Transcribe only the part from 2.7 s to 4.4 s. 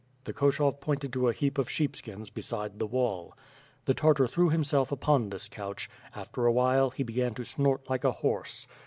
the wall. The Tartar